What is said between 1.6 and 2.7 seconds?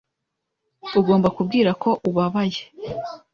ko ubabaye.